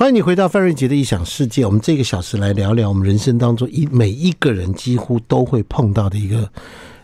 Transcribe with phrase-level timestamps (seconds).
[0.00, 1.66] 欢迎你回到范瑞杰的异想世界。
[1.66, 6.50] 我们这个小时来聊聊我们人生当中一每一个人几乎都会碰到的一个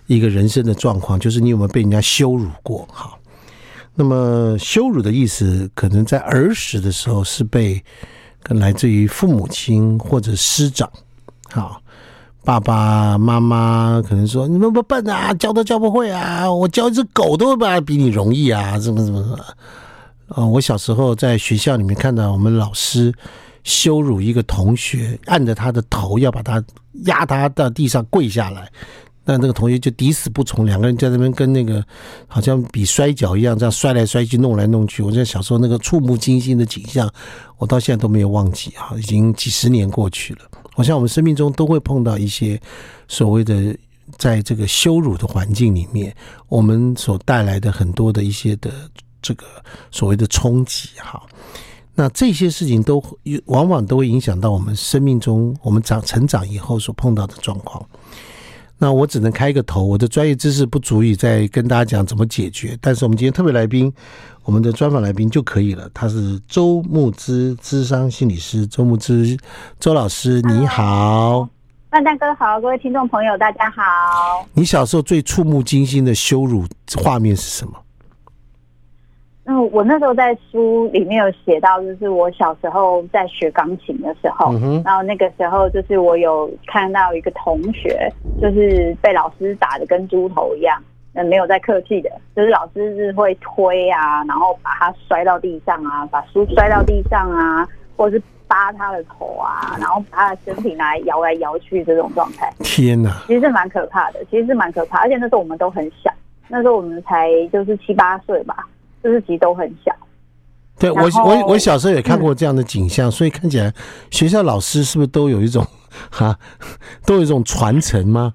[0.07, 2.88] 一个人生的状况，就是你有没有被人家羞辱过？
[2.90, 3.19] 好，
[3.95, 7.85] 那么羞辱的意思，可能在儿时的时候是被
[8.43, 10.91] 跟来自于父母亲或者师长，
[11.51, 11.79] 好，
[12.47, 19.39] 爸爸妈妈可能说你们不笨啊，教都教不会啊，我教一只狗都会比你容易啊，什么什么什么。
[20.29, 23.14] 呃，我小时候在学校里面看到我们老师
[23.62, 26.62] 羞辱一个同学，按着他的头要把他
[27.04, 28.68] 压他到地上跪下来，
[29.25, 31.84] 那那个同学就抵死不从，两个人在那边跟那个
[32.27, 35.00] 好像比摔跤一样，这样摔来摔去，弄来弄去。
[35.00, 37.08] 我在小时候那个触目惊心的景象，
[37.58, 40.41] 我到现在都没有忘记啊，已经几十年过去了。
[40.75, 42.61] 我想我们生命中都会碰到一些
[43.06, 43.77] 所谓的
[44.19, 46.14] 在这个羞辱的环境里面，
[46.48, 48.70] 我们所带来的很多的一些的。
[49.27, 49.44] 这个
[49.91, 51.20] 所谓的冲击，哈，
[51.97, 53.03] 那这些事情都
[53.47, 57.84] 往往都会影响到我们生命中我们长成长以后所碰到的状况。
[58.78, 62.78] 那我只能开个头，我的专业知识不足以再跟大家讲怎么解决。
[62.81, 63.92] 但是我们今天特别来宾，
[64.45, 65.91] 我们的专访来宾就可以了。
[65.92, 69.36] 他是周木之，智商心理师，周木之
[69.81, 71.48] 周老师，你好，
[71.91, 74.47] 范大哥好，各位听众朋友大家好。
[74.53, 77.73] 你小时候最触目惊心的羞辱画面是什么？
[79.48, 90.83] 嗯，我那时候在书里面有写到，就是我小时候在学钢琴的时候，嗯，然后那个时候就是我有看到一个同学，就是被老师打的跟猪头一样，
[91.14, 97.64] 嗯，没有在客气的，就是老师是会推啊，然后把他摔到地上啊，把书摔到地上啊，
[97.97, 102.52] 或者是扒他的头啊，然后把他的身体拿来摇来摇去这种状态。
[102.64, 106.12] 天哪，其实是蛮可怕的，其实是蛮可怕，而且那时候我们都很小，
[106.48, 108.67] 那时候我们才就是七八岁吧。
[109.07, 109.93] 自己都很小，
[110.79, 113.73] 对我我我小时候也看过这样的景象，嗯，所以看起来
[114.11, 115.65] 学校老师是不是都有一种
[116.11, 116.37] 哈，
[117.07, 118.35] 都有一种传承吗？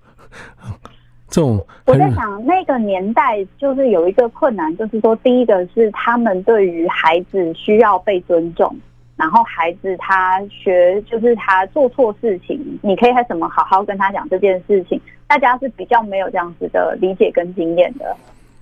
[1.29, 8.75] 这种我在想那个年代就是有一个困难，就是说第一个是他们对于孩子需要被尊重，
[9.15, 18.13] 然后孩子他学就是他做错事情，你可以还怎么好好跟他讲这件事情，大家是比较没有这样子的理解跟经验的。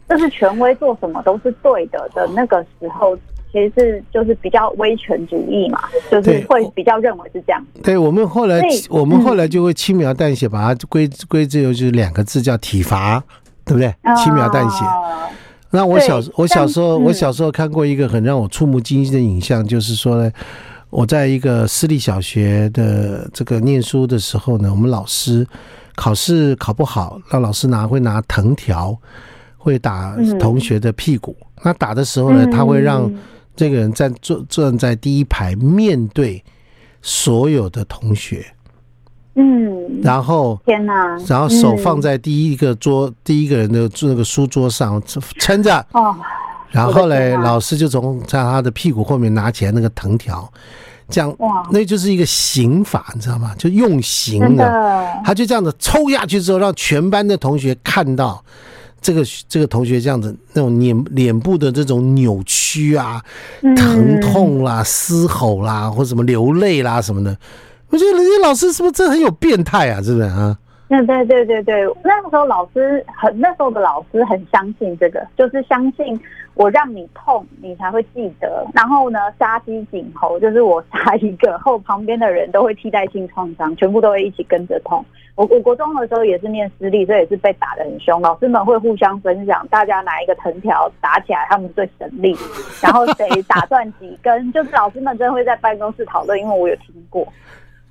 [0.09, 3.15] 就是权威做什么都是对的的那个时候，
[3.51, 7.63] 其实是就是比较威权主义嘛，就是会比较认为是这样。
[7.83, 8.59] 对，我们后来
[8.89, 13.23] 我们后来就会轻描淡写把它归归之由就是两个字叫体罚，
[13.63, 13.93] 对不对？
[14.17, 14.83] 轻描淡写。
[15.69, 20.31] 那我小我小时候我小时候看过一个很让我触目惊心的影像，就是说呢，
[20.89, 25.45] 我在一个私立小学的这个念书的时候呢，我们老师
[25.95, 28.97] 考试考不好，让老师拿会拿藤条。
[29.61, 33.11] 会打同学的屁股，那打的时候呢，他会让
[33.57, 36.41] 这个人站坐站在第一排，面对
[37.01, 38.45] 所有的同学。
[39.35, 45.01] 嗯，然后天哪，然后手放在第一个桌，第一个人的那个书桌上
[45.37, 45.85] 撑着。
[45.91, 46.15] 哦，
[46.71, 50.49] 然后嘞，老师就从在他的屁股后面拿起来那个藤条，
[51.09, 53.53] 这样哇，那就是一个刑法，你知道吗？
[53.57, 58.41] 就用刑的，他就这样子抽下去之后，让全班的同学看到。
[59.01, 63.23] 这个这个同学这样子，那种脸脸部的这种扭曲啊、
[63.75, 67.37] 疼痛啦、嘶吼啦，或什么流泪啦什么的，
[67.89, 70.01] 我觉得人家老师是不是真的很有变态啊？
[70.01, 70.57] 是不是啊？
[70.89, 76.19] 对对对对对，那个时候老师很，那时候的老师很相信这个，就是相信
[76.55, 78.65] 我让你痛，你才会记得。
[78.73, 85.05] 然后呢，杀鸡儆猴，就是我杀一个后，旁边的人都会替代性创伤，全部都会一起跟着痛。
[85.35, 88.19] 我我国中的时候也是念私立，所以也是被打得很凶。
[88.21, 92.35] 老师们会互相分享，大家拿一个藤条打起来，他们最省力。
[92.81, 97.25] 然后谁打断几根，就是老师们真的会在办公室讨论，因为我有听过。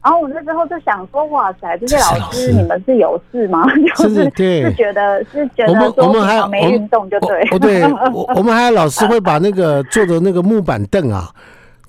[0.08, 3.66] 然后我那时候就想说，哇塞，这些老师你们是有事吗？
[3.94, 7.46] 就是是觉得是觉得我们 我们还没运动就对。
[7.50, 7.82] 哦，对，
[8.14, 11.28] 我我们还有老师会把那个坐的那个木板凳啊，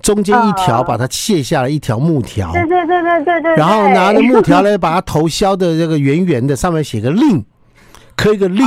[0.02, 7.42] 中间一条把它卸下来一条木条，对对对对对对，然后拿着木条 来把它头削的这个圆圆的，上面写个令，
[8.14, 8.66] 刻一个令，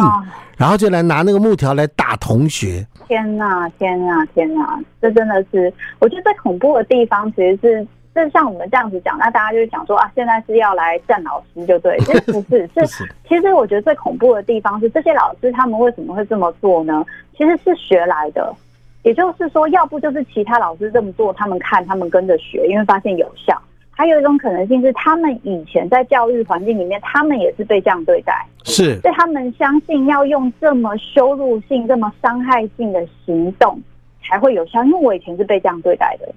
[0.58, 2.84] 然后就来拿那个木条来打同学。
[3.08, 7.88] 天哪，天哪，天哪，这真的是，我觉得最恐怖的地方其实是。
[8.16, 17.04] 就像我们这样子讲，那大家就是想说啊，现在是要来战老师，就对， 其实不是，是其实我觉得最恐怖的地方是这些老师他们为什么会这么做呢？
[17.36, 18.54] 其实是学来的，
[19.02, 23.56] 也就是说，要不就是其他老师这么做，他们看他们跟着学，因为发现有效；
[23.90, 33.82] 还有一种可能性是，他们以前在教育环境里面，他们也是被这样对待，是，所以他们相信要用这么羞辱性、这么伤害性的行动
[34.24, 36.32] 才会有效，因为我以前是被这样对待的。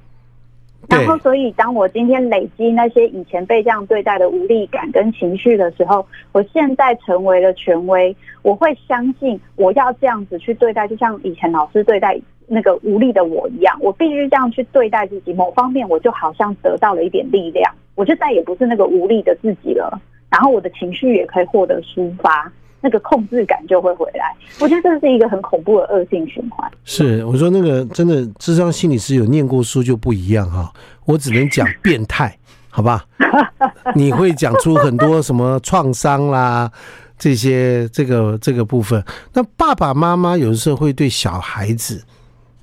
[0.89, 15.33] 然后，所以当我今天累积那些以前被这样对待的无力感跟情绪的时候，我现在成为了权威，我会相信我要这样子去对待，就像以前老师对待那个无力的我一样，我必须这样去对待自己。
[15.33, 20.01] 某方面，我就好像得到了一点力量，我就再也不是那个无力的自己了。
[20.31, 22.53] 然后，我的情绪也可以获得抒发。
[22.87, 26.71] 那个控制感就会回来，我觉得这是一个很恐怖的恶性循环。
[26.85, 30.73] 是，我说那个真的，智商心理师有念过书就不一样哈。
[31.05, 32.39] 我只能讲变态，
[32.69, 33.05] 好吧？
[33.97, 36.71] 你会讲出很多什么创伤啦，
[37.19, 39.05] 这些这个这个部分。
[39.33, 42.05] 那爸爸妈妈有的时候会对小孩子，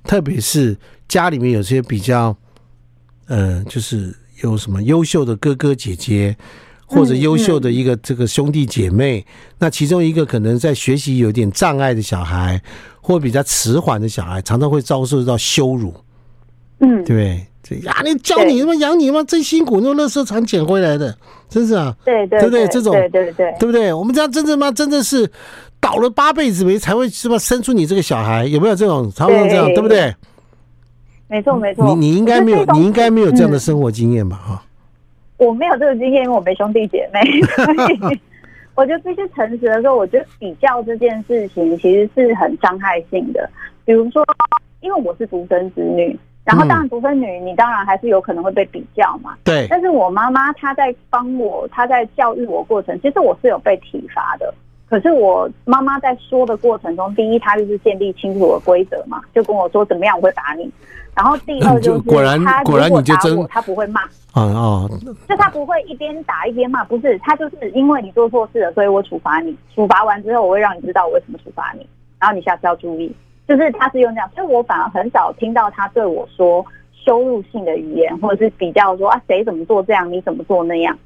[0.05, 0.77] 特别是
[1.09, 2.33] 家里面有些比较，
[3.27, 6.33] 呃，就是有什么优秀的哥哥姐姐。
[6.85, 9.25] 或者优秀的一个这个兄弟姐妹，嗯嗯、
[9.59, 12.61] 那其中一个可能在学习有点障碍的小孩，
[13.01, 15.93] 或比较迟缓的小孩，常常会遭受到羞辱。
[16.79, 21.17] 嗯，对，这呀，你教你他妈养你他妈真辛苦，那垃圾场捡回来的，
[21.49, 22.67] 真是啊，对对，对不对？
[22.67, 23.93] 这种对对对，对不对？
[23.93, 25.31] 我们家真正妈真的是
[25.79, 29.11] 倒了八辈子霉才会是吧生出你这个小孩，有没有这种？
[29.15, 30.13] 差不多这样，对，对不对？
[31.29, 34.37] 没错没错，你你应该没有，你应该没有这样的生活经验吧？
[34.45, 34.69] 哈、嗯。
[35.43, 37.73] 我没有这个经验，因为我没兄弟姐妹， 所
[38.11, 38.19] 以
[38.75, 43.49] 我就必须诚实的说，我觉得比较这件事情其实是很伤害性的。
[43.85, 44.25] 比如说，
[44.81, 49.35] 因为我是独生子女，然后当然独生女，你当然还是有可能会被比较嘛。
[49.43, 49.67] 对。
[49.69, 54.53] 但是我妈妈她在帮我，她在教育我过程，其实我是有被体罚的。
[54.89, 60.71] 可是我妈妈在说的过程中，第一，她就是建立清楚的规则嘛，就跟我说怎么样我会打你。
[61.15, 64.01] 然后第二就是，果然果然你就真，他不会骂，
[64.31, 64.89] 啊啊，
[65.29, 71.87] 就他不会一边打一边骂，不是，他就是因为你做错事了，所以我处罚你，处罚完之后，我会让你知道我为什么处罚你，
[72.19, 73.15] 然后你下次要注意，
[73.47, 80.97] 就是他是用这样，所以我反而很少听到他对我说羞辱性的语言，或者是比较说啊谁怎么做这样，你怎么做那样，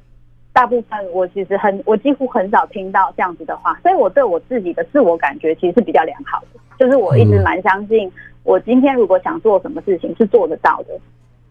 [0.58, 8.10] 大部分我其实很，我几乎很少听到这样子的话，所以我对我自己的自我感觉其实是比较良好的，就是我一直蛮相信。
[8.42, 10.98] 我今天如果想做什么事情是做得到的，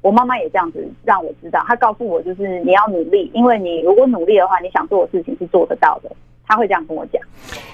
[0.01, 6.11] 我妈妈也这样子让我知道，她告诉我就是你要努力，因为你如果努力的话，你想做的事情是做得到的。
[6.45, 7.21] 她会这样跟我讲。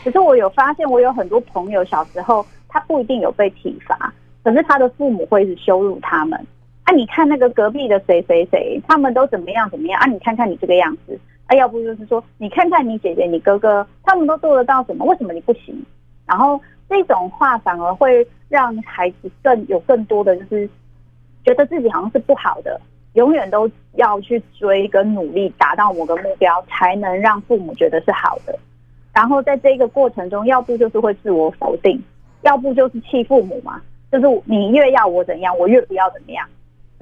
[0.04, 4.14] 可是我有发现，我有很多朋友小时候他不一定有被体罚，
[4.44, 6.40] 可是他的父母会是羞辱他们。
[6.84, 10.06] 啊，你看那个隔壁的谁谁谁，他们都怎么样怎么样啊？
[10.08, 15.06] 你看看你这个样子，啊，要不就是说你看看你姐姐、你哥哥，他们都做得到什么？
[15.06, 15.86] 为什么你不行？
[16.26, 16.60] 然后。
[16.90, 20.70] 这种话反而会让孩子更有更多的，就是
[21.44, 22.80] 觉得自己好像是不好的，
[23.14, 28.56] 永远都要去追跟努力达到某个目标，才能让父母觉得是好的。
[29.12, 32.00] 然后在这个过程中，要不就是会自我否定，
[32.42, 33.82] 要不就是气父母嘛，
[34.12, 36.48] 就是你越要我怎样，我越不要怎么样。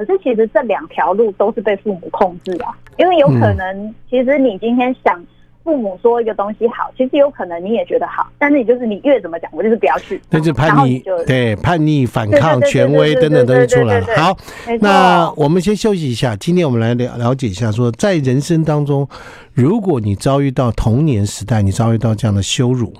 [0.03, 2.65] 可是其实这两条路都是被父母控制的，
[2.97, 5.23] 因为有可能，其实你今天想。
[5.63, 14.07] 父母说一个东西好，其实有可能你也觉得好，但是你就是你越怎么讲，我就是不要去，那就叛逆，对叛逆、反抗权威等等都出来了。
[14.17, 14.35] 好，
[14.79, 16.35] 那我们先休息一下。
[16.35, 19.07] 今天我们来了了解一下，说在人生当中，
[19.53, 22.91] 如果你遭遇到童年时代，你遭遇到这样的羞辱，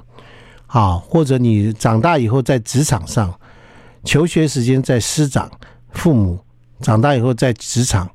[0.68, 3.33] 好，或者你长大以后在职场上
[4.03, 5.50] 求学时间在师长、
[5.94, 6.38] 父母
[6.81, 8.10] 长大以后在职场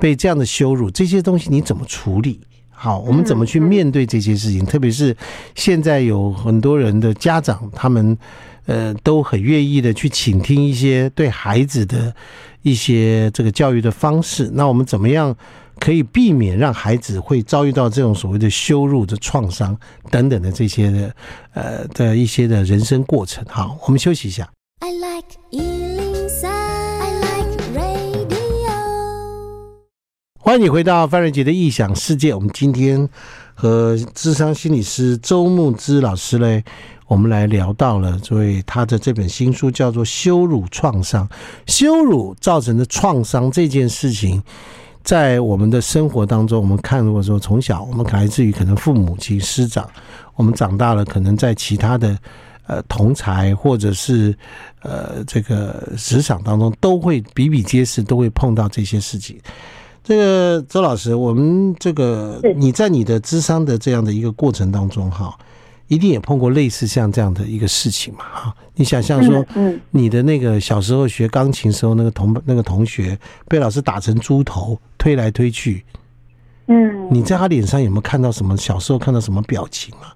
[0.00, 2.40] 被这样的羞辱，这些东西你怎么处理？
[2.70, 4.64] 好，我们怎么去面对这些事情？
[4.66, 5.16] 特别是
[5.54, 8.18] 现在有很多人的家长，他们
[8.66, 12.14] 呃都很愿意的去倾听一些对孩子的
[12.62, 14.50] 一些这个教育的方式。
[14.52, 15.34] 那我们怎么样
[15.78, 19.74] 可以避免让孩子会遭遇到这种所谓的羞辱的创伤
[20.10, 21.14] 等等的这些的
[21.54, 23.44] 呃的一些的人生过程？
[23.48, 24.50] 好，我们休息一下。
[24.80, 25.38] I like
[30.44, 32.34] 欢迎你回到范瑞杰的异想世界。
[32.34, 33.08] 我们今天
[33.54, 36.62] 和智商心理师周慕之老师呢，
[37.06, 41.26] 我们来聊到了，所以他的这本新书叫做《羞辱创伤》，
[41.66, 44.42] 羞辱造成的创伤这件事情，
[45.02, 49.88] 在我们的生活当中，我们看过说，从小我们来自于可能父母及师长，
[50.34, 52.18] 我们长大了，可能在其他的
[52.66, 54.36] 呃同才或者是
[54.82, 59.40] 呃这个职场当中，都会比比皆是，都会碰到这些事情。
[60.04, 65.34] 这个周老师，我们这个你在你的智商的这样的一个过程当中，哈，
[65.88, 68.54] 一定也碰过类似像这样的一个事情嘛，哈。
[68.74, 73.18] 你想象说，嗯，你的那个小时候学钢琴时候，那个同那个同学
[73.48, 75.82] 被老师打成猪头，推来推去，
[76.66, 78.54] 嗯，你在他脸上有没有看到什么？
[78.58, 80.12] 小时候看到什么表情啊？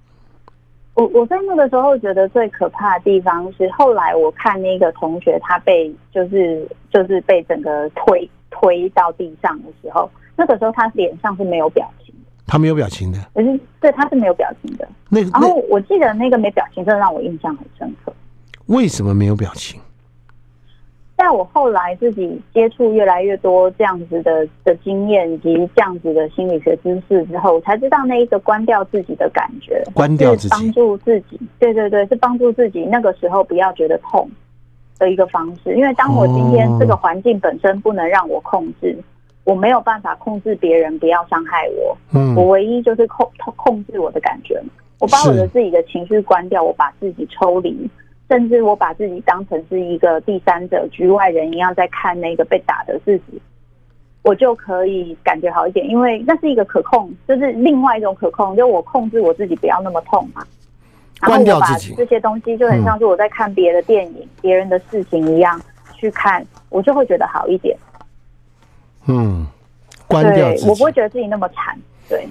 [0.92, 8.28] 我我在那个时候觉得最可怕的地方是，后来我看那个同学他被就是就是被整个推。
[8.60, 14.88] 推到地上的时候，那个时候他脸上是没有表情的，他没有表情的，可是对他是没有表情的。
[15.08, 18.12] 那然后我记得那个没表情，真的让我印象很深刻。
[18.66, 19.80] 为什么没有表情？
[21.16, 31.40] 在我后来自己接触越来越多这样子的的经验以及这样子的心理学知识之后，我才知道那一个关掉自己的感觉，关掉自己，帮助自己。
[31.58, 34.30] 对对对，是帮助自己那个时候不要觉得痛
[34.98, 35.74] 的一个方式。
[35.74, 38.96] 因为当我今天这个环境本身不能让我控制，
[39.44, 41.96] 我没有办法控制别人不要伤害我。
[42.12, 44.62] 嗯，我唯一就是控控制我的感觉。
[44.98, 47.88] 我把我的自己的情绪关掉，我把自己抽离。
[48.28, 53.40] 甚至我把自己当成是一个第三者、局外人一样，在看那个被打的自己，
[54.22, 60.44] 我就可以感觉好一点，因为那是一个可控，就是另外一种可控，就我控制我自己不要那么痛嘛。
[61.20, 61.94] 关掉自己。
[61.96, 65.60] 这些东西就很像是我在看别的电影、别人的事情一样
[65.94, 67.76] 去看，我就会觉得好一点。
[69.06, 69.46] 嗯，
[70.06, 70.68] 关掉自己。
[70.68, 71.78] 我不会觉得自己那么惨。
[72.08, 72.28] 对，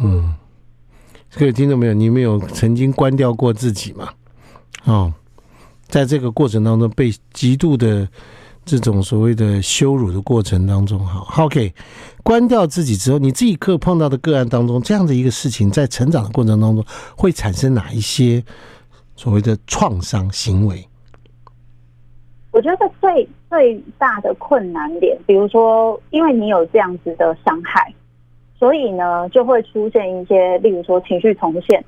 [0.00, 0.34] 嗯，
[1.36, 1.94] 各位听到没有？
[1.94, 4.08] 你们有曾经关掉过自己吗？
[4.84, 5.12] 哦。
[5.88, 8.06] 在这个过程当中，被极度的
[8.68, 11.72] 这种所谓的羞辱的过程当中，好，OK，
[12.22, 16.84] 关掉自己之后，你自己可碰到的个案当中，这样的一个事情，在成长的过程当中，
[17.16, 18.44] 会产生哪一些
[19.16, 20.86] 所谓的创伤行为？
[22.50, 27.90] 我觉得最最大的困难点，比如说，因为你有这样子的伤害，
[28.58, 31.82] 所以呢，就会出现一些，例如说情绪重现。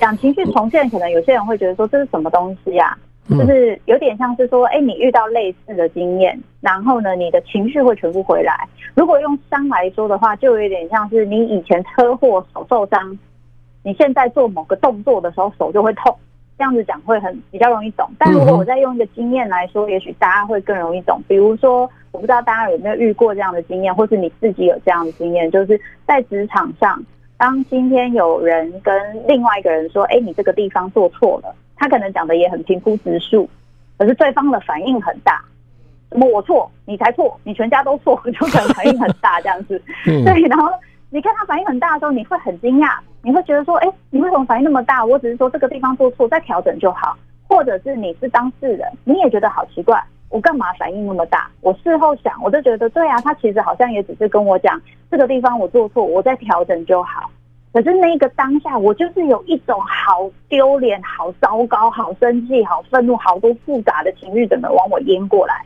[0.00, 2.98] 讲情绪重现，可能有些人会觉得说，这是什么东西呀？
[3.28, 8.68] 就是有点像是说，哎，你遇到类似的经验，然后呢，你的情绪会全部回来。
[8.94, 13.18] 如果用伤来说的话，就有点像是你以前车祸手受伤，
[13.82, 16.16] 你现在做某个动作的时候手就会痛。
[16.58, 18.08] 这样子讲会很比较容易懂。
[18.18, 21.20] 但如果我再用一个经验来说，也许大家会更容易懂。
[21.28, 27.04] 比如说，我不知道大家有没有遇过这样的经验，或是你自己有这样的经验，就是在职场上，
[27.36, 28.94] 当今天有人跟
[29.28, 31.54] 另外一个人说，哎，你这个地方做错了。
[31.76, 33.48] 他可能讲的也很平铺直述，
[33.98, 35.44] 可是对方的反应很大，
[36.10, 39.80] 什么我错，你才错，你全家都错，就可能反应很大这样子。
[40.04, 40.70] 对，然后
[41.10, 45.04] 你看他反应很大的时候，你会很惊讶，你会觉得说，哎，你为什么反应那么大？
[45.04, 47.16] 我只是说这个地方做错，再调整就好。
[47.48, 51.48] 或者是你是当事人，你也觉得好奇怪，我干嘛反应那么大？
[51.60, 57.30] 我事后想，我就觉得对啊，他其实好像也只是跟我讲这个地方我做错，我再调整就好。
[57.76, 65.62] 可是那个当下，我就是有一种好丢脸、好糟糕、好生气、好愤怒、好多复杂的情绪，怎么往我淹过来？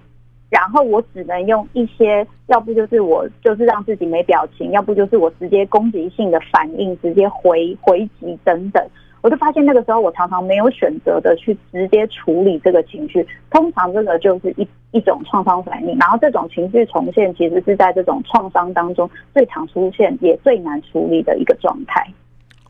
[0.49, 8.85] 然后我只能用一些，要不就是我就是让自己没表情，要不就是我直接攻击性的反应，直接回回击等等。
[9.23, 13.27] 我就发现那个时候，我常常没有选择的去直接处理这个情绪。
[13.51, 22.07] 通常这个就是一一种创伤反应，然后这种情绪重现，其实是在这种创伤当中最常出现，也最难处理的一个状态。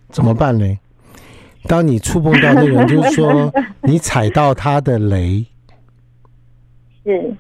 [0.08, 0.66] 怎么办呢？
[1.68, 3.52] 当你触碰到那个人，就是说
[3.84, 5.44] 你踩到他的雷，
[7.04, 7.34] 是。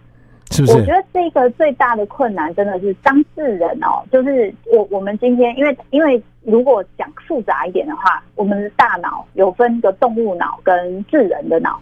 [0.50, 0.76] 是不是？
[0.76, 11.80] 我觉得这个最大的困难真的是当事人哦，就是我我们今天因为因为如果讲复杂一点的话，我们的大脑有分个动物脑跟智人的脑。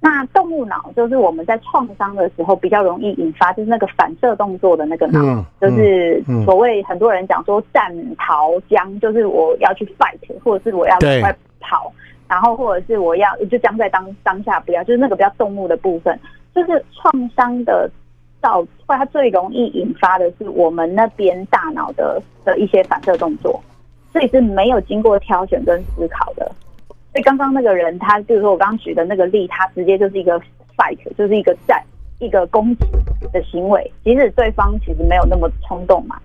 [0.00, 11.90] 那动物脑就是我们在创伤的时候比较容易引发，就是那个反射动作的那个脑，嗯、就是所谓很多人讲说战逃僵，就是我要去 fight，或者是我要快跑，
[12.28, 16.20] 然后或者是我要就僵在当当下不要，就是那个比较动物的部分。
[16.54, 17.90] 就是创伤的
[18.40, 23.60] 造，它最容易引发的是我们那边大脑的的一些反射动作，
[24.12, 26.50] 所以是没有经过挑选跟思考的。
[27.12, 30.38] 所以刚刚那个人，他就是说我刚刚举的那个例，他直接就是一个
[30.76, 31.82] fight，就是一个战，
[32.18, 32.84] 一个攻击
[33.32, 33.90] 的行为。
[34.02, 36.16] 即使对方其实没有那么冲动嘛，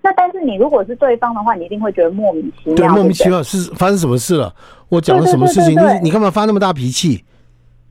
[0.00, 2.76] 那但是你如果是对方的话，你一定会觉得莫名其妙。
[2.76, 4.54] 对，莫名其妙是发生什么事了？
[4.88, 5.72] 我讲了什么事情？
[5.72, 7.24] 你你干嘛发那么大脾气？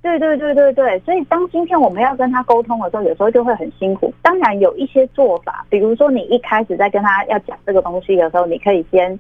[0.02, 4.12] 对对对对对，所以当今天我们要跟他沟通的时候，有时候就会很辛苦。
[4.24, 9.18] 当然有一些做法，比如说你一开始在跟他要讲这个东西的时候，你可以先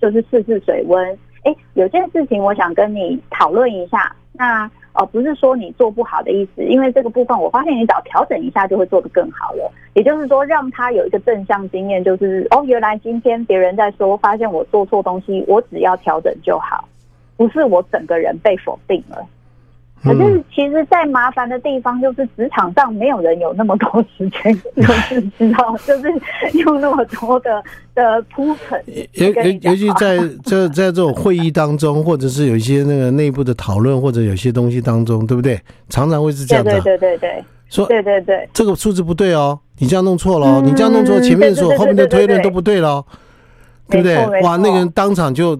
[0.00, 1.18] 就是试试水温。
[1.42, 4.14] 哎，有件事情我想跟你讨论一下。
[4.32, 9.72] 那哦，不是说你做不好的意思，因为这个部分我发现你只要调整一下就会做得更好了。
[9.94, 16.84] 也就是说，让他有一个正向经验，就是哦，原来今天别人在说，发现我做错东西，我只要调整就好，
[17.36, 19.26] 不是我整个人被否定了。
[20.02, 26.10] 可是，其实，在麻烦的地方，就是职场上没有人有那么多时间，就是知道，就是
[26.58, 27.62] 用那么多的
[27.94, 28.82] 的铺陈。
[29.12, 35.60] 尤尤尤其在这 在这种会议当中，或者是有一些那个内部的讨论，或者有些东西当中，对不对？
[35.90, 36.70] 常常会是这样的。
[36.80, 43.04] 对对对对对，说对对对，这个数字不对哦，你这样弄错了，你这样弄错，前面说后面的推论都不对了，
[43.88, 44.16] 对不对？
[44.40, 45.58] 哇，那个人当场就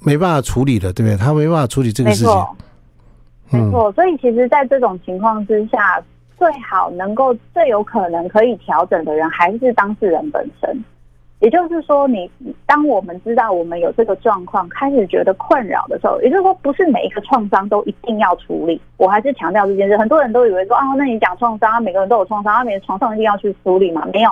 [0.00, 1.16] 没办法处理了，对不对？
[1.16, 2.34] 他没办法处理这个事情。
[3.50, 6.02] 没错，所以其实，在这种情况之下，
[6.36, 10.76] 最好能够最有可能可以调整的人，还是当事人本身。
[11.40, 12.28] 也就是说你，
[12.66, 18.80] 当我们知道我们有这个状况，开始觉得困扰的时候，也就是说，不是每一个创伤都一定要处理。
[18.96, 24.04] 我还是强调这件事，很多人都以为说，啊，那你讲创伤，每个人都有创伤，每个创伤一定要去处理吗？
[24.12, 24.30] 没有，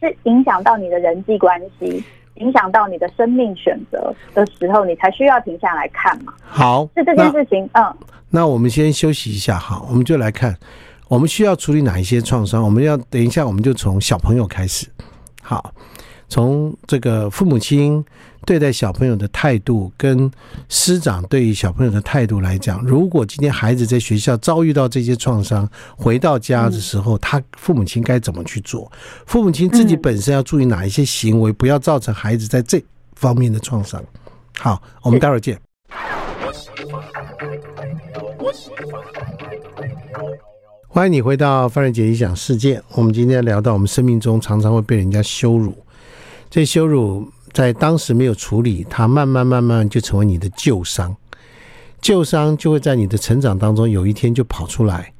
[0.00, 2.04] 是影响到你的人际关系，
[2.36, 6.32] 影响到你的生命选择的时候，你才需要停下来看嘛。
[6.44, 7.94] 好，是这件事情，嗯。
[8.30, 10.56] 那我们先休息一下，好，我们就来看，
[11.08, 12.62] 我们需要处理哪一些创伤？
[12.62, 14.86] 我们要等一下，我们就从小朋友开始，
[15.42, 15.72] 好。
[16.28, 18.04] 从这个父母亲
[18.44, 20.30] 对待小朋友的态度，跟
[20.68, 28.90] 师长对于小朋友的态度来讲，如果今天孩子在学校遭遇到这些创伤，回到家的时候，他父母亲该怎么去做？
[29.26, 32.82] 父母亲自己本身要注意哪一些行为，不要造成孩子在这
[33.14, 34.02] 方面的创伤。
[34.58, 35.58] 好，我们待会儿见。
[40.88, 42.82] 欢迎你回到范瑞杰理想世界。
[42.94, 45.76] 我们今天聊到，我们生命中常常会被人家羞辱。
[46.56, 51.14] 这羞辱在当时没有处理，它慢慢慢慢就成为你的旧伤，
[52.00, 55.12] 旧伤就会在你的成长当中有一天就跑出来，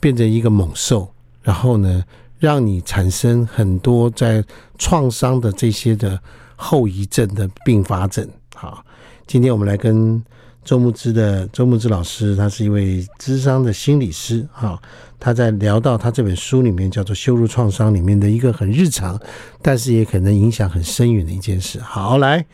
[0.00, 2.04] 变成一个猛兽，然后呢，
[2.38, 4.44] 让你产生很多在
[4.76, 6.20] 创伤的这些的
[6.56, 8.28] 后遗症的并发症。
[8.54, 8.84] 好，
[9.26, 10.22] 今天我们来跟
[10.66, 14.76] 周牧之的周牧之老师，他是一位智商的心理师啊。
[15.18, 19.18] 他在聊到他这本书里面叫做《羞辱创伤》里面的一个很日常，
[19.62, 21.78] 但是也可能影响很深远的一件事。
[21.78, 22.44] 好，来，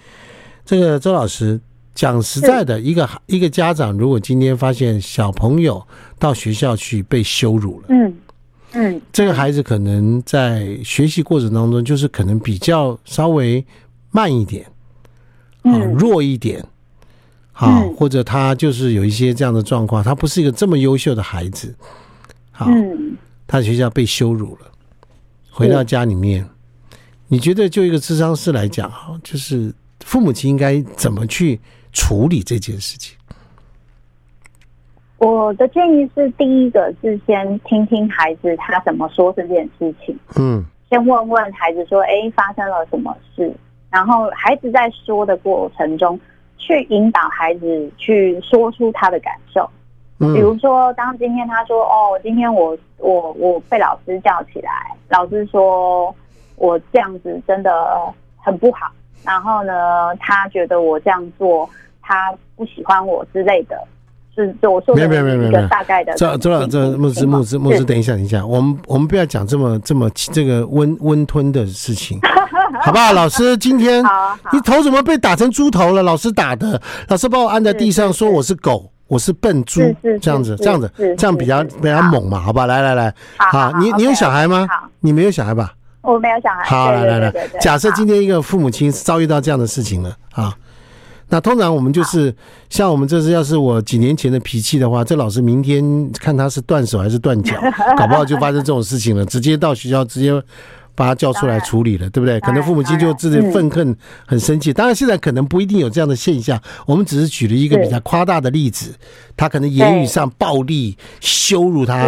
[0.64, 1.58] 这个周老师
[1.94, 5.82] 讲实在的，一个一个家长如果今天发现小朋友
[6.18, 8.14] 到学校去被羞辱了，嗯
[8.74, 13.64] 嗯，这个孩子可能在学习过程当中就是可能比较稍微
[14.10, 14.66] 慢一点，
[15.62, 16.64] 啊，弱一点，
[17.52, 21.74] 好，或者他就是有一些这样的状况，他不是一个这么优秀的孩子。
[22.50, 22.66] 好，
[23.46, 24.66] 他学校被羞辱了，
[25.50, 26.48] 回到家里面，
[27.28, 31.60] 你觉得就一个智商师来讲，哈，就是父母亲应该怎么去
[31.92, 33.16] 处理这件事情？
[35.18, 43.54] 我的建议是，第一个是先听听孩子他怎么说这件事情，嗯，先问问孩子说，哎，发生了什么事？
[43.88, 46.18] 然后孩子在说的过程中，
[46.62, 49.68] 去引导孩子去说出他的感受。
[50.18, 54.70] 比如说，当今天他说：“哦，今天我我我被老师叫起来，
[55.08, 56.14] 老师说
[56.54, 57.70] 我这样子真的
[58.36, 58.86] 很不好。
[59.24, 61.68] 然后呢，他觉得我这样做，
[62.00, 63.76] 他不喜欢我之类的。
[64.34, 66.14] 是，就我说没有没有没有没有大概的。
[66.14, 72.20] 这这这牧师牧师牧师，等一下等一下，我们我们不要讲这么这么这个温温吞的事情，
[72.82, 73.12] 好不好？
[73.14, 74.04] 老师今天
[74.52, 76.02] 你头怎么被打成猪头了？
[76.02, 79.82] 老师打的，老师把我按在地上，说我是狗。”我是笨猪，
[80.22, 82.64] 这样子，这样子，这样比较比较猛嘛，好吧？
[82.64, 84.66] 来来来，好，你你有小孩吗？
[85.00, 85.74] 你没有小孩吧？
[86.00, 86.64] 我没有小孩。
[86.64, 90.56] 好，来来来，假设今天一个父母亲遭遇到这样的事情了啊，
[91.28, 92.34] 那通常我们就是
[92.70, 97.54] 像我们这是要是我几年前的脾气的话，这老师明天看他是断手还是断脚，
[97.98, 100.42] 搞不好就发生这种事情了，直接到学校直接。
[100.94, 102.38] 把他叫出来处理了，对不对？
[102.40, 104.72] 可能父母亲就自己愤恨、很生气。
[104.72, 106.60] 当然，现在可能不一定有这样的现象。
[106.86, 108.94] 我们只是举了一个比较夸大的例子，
[109.36, 112.06] 他可能言语上暴力羞辱他，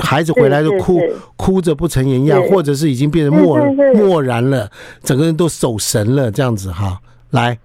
[0.00, 1.00] 孩子回来就哭，
[1.36, 3.58] 哭着不成人样，或者是已经变成漠
[3.94, 4.70] 漠然了，
[5.02, 7.00] 整个人都走神了，这样子哈。
[7.30, 7.58] 来，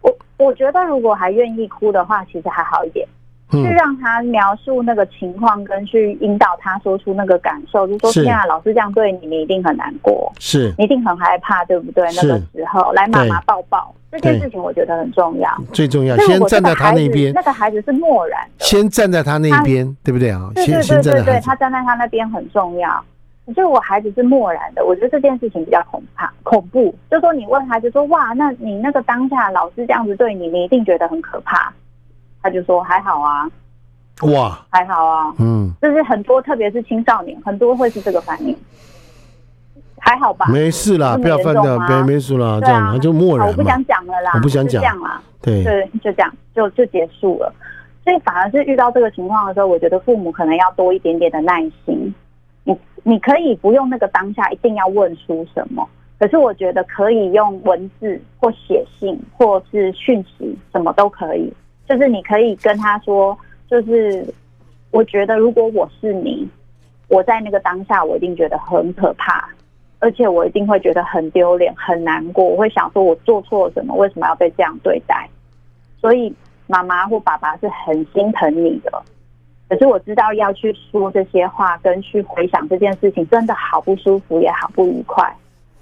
[0.00, 3.06] 我我觉得如果还愿意哭的话，其实还好一点。
[3.50, 16.16] 去让他描述那个情况，跟去引导他说出那个感受，就说：“天啊，老师这样对你，你一定很难过，是，你一定很害怕，对不对？”那个时候，来妈妈抱抱，这件事情我觉得很重要，最重要。
[16.18, 20.50] 先站在他那边，那个孩子是漠然的，先站在他那边，对不对啊？
[20.54, 23.02] 对对对对对，他站在他那边很重要。
[23.54, 26.94] 所以我孩子是漠然的，我觉得这件事情比较恐怕恐怖。
[27.10, 31.72] 就说你问孩子说：“哇，那你那个当下老师这样子对你，你一定觉得很可怕。”
[32.42, 33.50] 他就说还好啊，
[34.22, 38.56] 哇，还好啊，嗯，就是很多，特别是青少年，很多会是这个反应，
[39.98, 40.46] 还好吧？
[40.52, 43.46] 没事啦，不要翻的，别没事啦，这样就默认。
[43.46, 47.52] 我不想讲了啦，我不想讲，啦，对对，就这样，就就结束了。
[48.04, 52.14] 所以反而是遇到这个情况的时候，我觉得父母可能要多一点点的耐心。
[52.64, 55.86] 你你可以不用那个当下一定要问出什么，
[56.18, 61.52] 可是我觉得可以用文字或写信或是讯息，什么都可以。
[61.88, 63.36] 就是你可以跟他说，
[63.68, 64.26] 就是
[64.90, 66.46] 我觉得如果我是你，
[67.08, 69.48] 我在那个当下，我一定觉得很可怕，
[69.98, 72.44] 而且我一定会觉得很丢脸、很难过。
[72.44, 73.94] 我会想说，我做错了什么？
[73.94, 75.28] 为什么要被这样对待？
[75.98, 76.32] 所以
[76.66, 79.02] 妈妈或爸爸是很心疼你的。
[79.68, 85.34] 可是我知道要去说这些话，跟去回想这件事情，真的好不舒服，也好不愉快。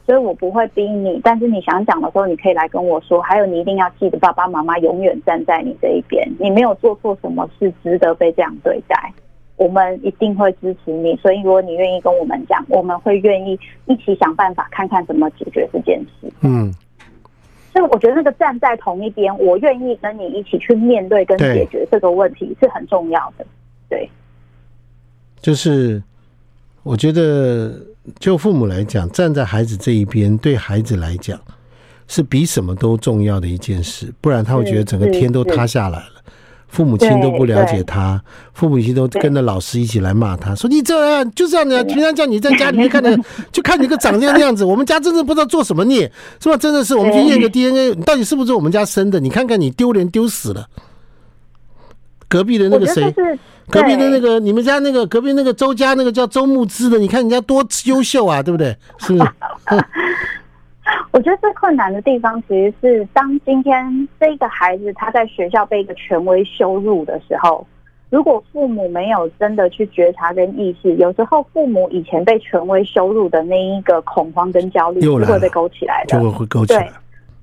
[0.07, 3.21] 所以我不会逼你，但是你想讲的时候，你可以来跟我说。
[3.21, 6.25] 还有，你一定要记得，爸爸妈妈永远站在你这一边。
[6.38, 9.12] 你没有做错什么事，值得被这样对待。
[9.57, 11.16] 我们一定会支持你。
[11.16, 16.33] 所以，如果你愿意跟我们讲，我们会愿意一起想办法，看看怎么解决这件事。
[16.42, 16.73] 嗯。
[17.73, 23.45] 所以，我觉得那个站在同一边，我愿意跟你一起去面对跟解决这个问题，是很重要的。
[23.88, 24.09] 对，
[25.40, 26.03] 就是
[26.83, 27.75] 我觉得，
[28.19, 31.38] 就父母来讲，站在孩子这一边，对孩子来讲
[32.09, 34.12] 是比什么都重要的一件事。
[34.21, 36.23] 不然他会觉得整个天都塌下来了，
[36.69, 38.23] 父母亲都不了解他，
[38.55, 43.19] 父母亲都跟着老师一起来骂他，说你这样就这样的，平常叫你在家里面看的，
[43.51, 44.64] 就看你个长这样样子。
[44.64, 46.57] 我们家真的不知道做什么孽，是吧？
[46.57, 49.19] 真的是，我们去验个 DNA，你到底是不是我们家生的？
[49.19, 50.66] 你看看你丢人丢死了。
[52.29, 53.12] 隔壁的那个谁？
[53.69, 58.77] 隔壁的那个，你们家那个隔壁那个周家那个叫周慕之的，你看人家多优秀啊，对不对？
[58.99, 59.31] 是不是？
[61.11, 67.67] 我觉得最困难的地方，其实是当今天这个孩子他在学校被一个权威羞辱的时候，
[68.11, 76.93] 如果父母没有真的去觉察跟意识，有时候父母以前被权威羞辱的那一个恐慌跟焦虑，就会被勾起来的，就会会勾起来。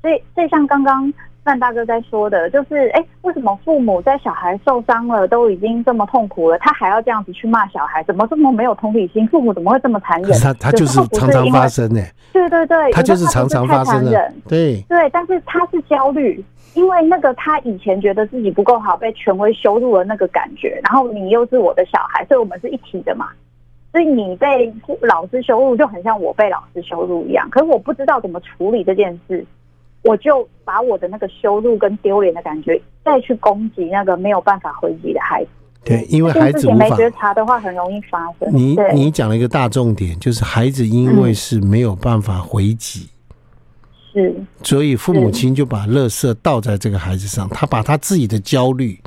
[0.02, 1.14] 所以，所以像刚刚。
[1.44, 8.02] 范大哥在说的，就是哎，为什么父母在小孩受伤了都已经这么痛苦了，他还要这样子去骂小孩？
[8.04, 9.28] 怎么这么没有同理心？
[9.28, 10.32] 父母怎么会这么残忍？
[10.40, 12.02] 他他就是常常发生呢。
[12.32, 14.34] 对对对，他就是常常发生的。
[14.48, 16.44] 对对，但是他是焦虑，
[16.76, 23.28] 因为那个他以前觉得自己不够好，被权威羞辱了那个感觉，然后你又是我的小孩，所以我们是一体的嘛。
[23.92, 27.48] 所以你被老师羞辱，就很像我被老师羞辱一样。
[27.52, 29.46] 可是我不知道怎么处理这件事。
[30.04, 35.50] 我就把我的那个羞辱跟丢脸的感觉，再去攻击那个没有办法回击的孩子。
[35.86, 38.50] 对，因为孩子无法没觉察的话，很容易发生。
[38.54, 43.10] 你你讲了一个大重点，就是孩子因为是没有办法回击，
[44.14, 48.98] 是，所以父母亲就把垃圾倒在这个孩子上，他把他自己的焦虑，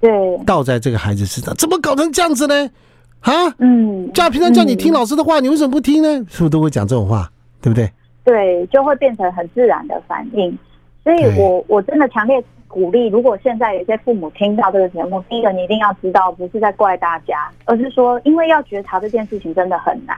[0.00, 0.10] 对，
[0.46, 2.70] 倒在这个孩子身上，怎么搞成这样子呢？
[3.20, 6.08] 啊，嗯，家平常叫你听老师的话，你为什么不听呢？
[6.28, 7.28] 是不是都会讲这种话，
[7.60, 7.90] 对不对？
[8.22, 10.56] 对，就会变成很自然的反应，
[11.02, 20.16] 所以我我真的强烈鼓励，如果现在有些父母听到这个节目，第一个你一定要知道，不是在怪大家，而是说，因为要觉察这件事情真的很难，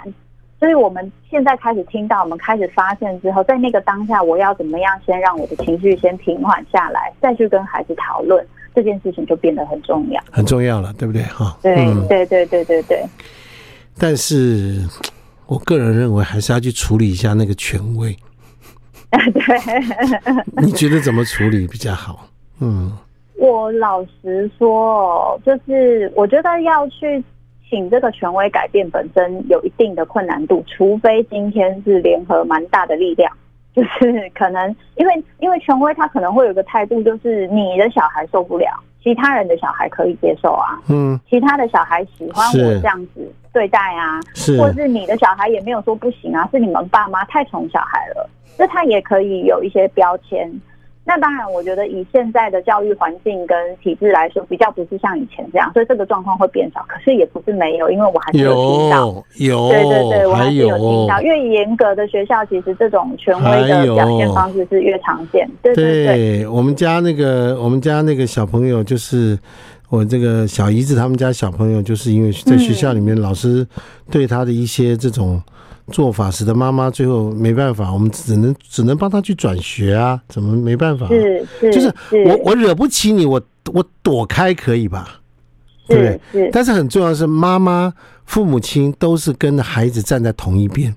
[0.59, 11.23] 所以我们现在开始听到，我们开始发现之后，在那个当下，我要怎么样先让我的情绪先平缓下来，再去跟孩子讨论这件事情，就变得很重要，很重要了，对不对？
[11.23, 11.75] 哈，对
[12.09, 13.03] 对对对对对，
[13.99, 14.81] 但是。
[15.53, 18.17] 我个人认为还是要去处理一下那个权威。
[19.13, 22.27] 对，你觉得怎么处理比较好？
[22.61, 22.91] 嗯，
[23.37, 27.23] 我老实说，就是我觉得要去
[27.69, 33.31] 请这个权威改变，本身有一定的困难度，除非今天是联合蛮大的力量，
[33.77, 38.67] 就是可能因为因为权威他可能会有个态度，就是你的小孩受不了，
[39.03, 40.79] 其他人的小孩可以接受啊。
[40.89, 43.33] 嗯，其他的小孩喜欢我这样子。
[43.53, 50.51] 对待啊，是，或者是你的小孩也没有说不行啊，是你们爸妈太宠小孩了，那他也可以有一些标签。
[51.05, 56.85] 那当然，我觉得以现在的教育环境跟体制来说，比较不是像以前这样，所以这个状况会变少。
[56.89, 61.21] 可是也不是没有，因为我还是有听到，有，对对对，我还是有听到。
[61.21, 65.49] 越严格的学校，其实这种权威的表现方式是越常见。
[65.63, 69.39] 对对对，对，我们家那个，我们家那个小朋友就是。
[69.93, 73.67] 我这个小姨子他们家小朋友，就是因为在学校里面老师
[74.11, 75.39] 对他的一些这种
[75.89, 81.09] 做法，使得妈妈最后没办法，我们只能只能帮他去转学啊，怎么没办法？
[81.09, 81.93] 是是，就是
[82.27, 83.41] 我我惹不起你，我
[83.73, 85.21] 我躲开可以吧？
[85.89, 87.93] 对不对，但是很重要的是，妈妈
[88.25, 90.95] 父母亲都是跟孩子站在同一边。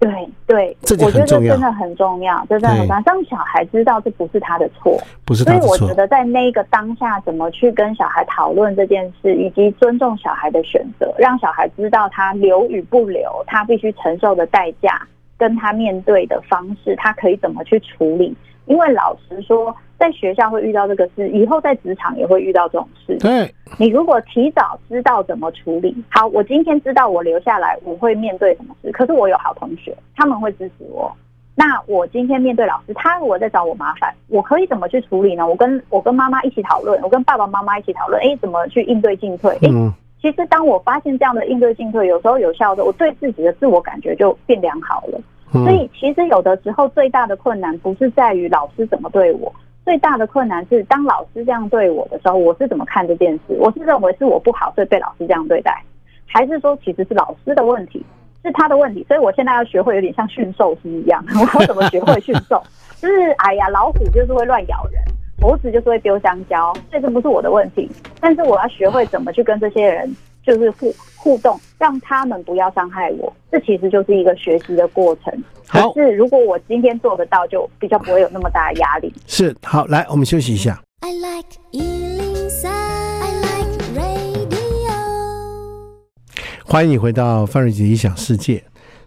[0.00, 3.02] 对对，我觉得真的很重要，真的很重要。
[3.04, 5.68] 让小孩知道这不是他的错，不是他的错。
[5.68, 18.34] 所以我觉得在那个当下，怎么去跟小孩讨论这件事，以及尊重小孩的选择，让小孩知道他留与不留，他必须承受的代价，跟他面对的方式，他可以怎么去处理。
[18.70, 23.18] 因为老实说，在学校会遇到这个事，以后在职场也会遇到这种事。
[23.18, 28.92] 对，你如果提早知道怎么处理，好，我今天知道我留下来，我会面对什么事。
[28.92, 31.12] 可是我有好同学，他们会支持我。
[31.56, 35.44] 那我今天面对老师，他如果在找我麻烦，我可以怎么去处理呢？
[35.44, 39.50] 我跟我跟妈妈一起讨论，我跟爸爸妈妈一起讨论，哎，怎么去应对进退？
[39.62, 39.68] 哎，
[40.22, 45.20] 其实当我发现这样的应对进退有时候有效的，我对自己的自我感觉就变良好了。
[45.52, 49.52] 所以其实有的时候最大的困难不是在于老师怎么对我，
[49.84, 53.56] 最大的困难是当老师这样对我的时候，我是怎么看这件事？
[53.58, 55.82] 我是认为是我不好，所以被老师这样对待，
[56.26, 58.04] 还是说其实是老师的问题，
[58.44, 59.04] 是他的问题？
[59.08, 62.62] 所以我现在要学会有点像驯兽师一样， 我要怎么学会驯兽？
[63.00, 65.02] 就是哎呀，老虎就是会乱咬人，
[65.40, 70.14] 猴子就是会丢香蕉，这个不是我的问题，但是我要学会怎么去跟这些人。
[70.44, 75.44] 就是互互动，让他们不要伤害我，这其实就是一个学习的过程。
[75.66, 79.12] 好，可是如果我今天做得到，就比较不会有那么大的压力。
[79.26, 80.82] 是，好，来，我们休息一下。
[81.00, 84.92] I like 103，I like radio。
[86.64, 88.64] 欢迎你回到范瑞杰的异想世界。